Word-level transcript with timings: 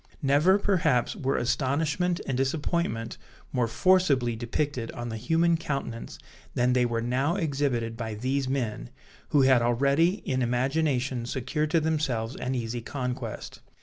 Never, 0.23 0.57
perhaps, 0.57 1.15
were 1.15 1.37
astonishment 1.37 2.19
and 2.25 2.35
disappointment 2.35 3.19
more 3.53 3.67
forcibly 3.67 4.35
depicted 4.35 4.91
on 4.93 5.09
the 5.09 5.15
human 5.17 5.57
countenance, 5.57 6.17
than 6.55 6.73
they 6.73 6.87
were 6.87 7.03
now 7.03 7.35
exhibited 7.35 7.97
by 7.97 8.15
these 8.15 8.49
men, 8.49 8.89
who 9.29 9.43
had 9.43 9.61
already 9.61 10.15
in 10.25 10.41
imagination 10.41 11.27
secured 11.27 11.69
to 11.69 11.79
themselves 11.79 12.35
an 12.35 12.55
easy 12.55 12.81
conquest. 12.81 13.59